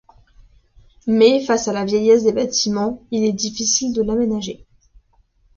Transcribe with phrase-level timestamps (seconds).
[1.05, 4.65] Mais face à la vieillesse des bâtiments, il est difficile de l'aménager.